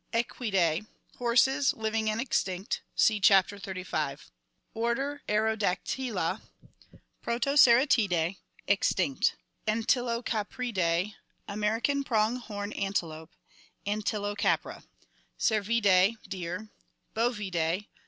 [0.13, 0.87] Equidae.
[1.17, 4.31] Horses, living and extinct (see Chapter XXXV).
[4.73, 6.41] Order Artiodactyla.
[7.23, 8.37] Protoceratidae.
[8.67, 9.35] Extinct.
[9.67, 11.13] Antilocapridae.
[11.47, 13.29] American prong horn antelope,
[13.85, 14.85] Antilocapra.
[15.37, 16.15] Cervidae.
[16.27, 16.69] Deer.
[17.13, 17.85] Bovidae.